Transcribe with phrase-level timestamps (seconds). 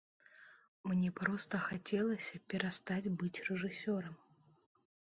[0.91, 4.15] Мне проста хацелася перастаць быць рэжысёрам.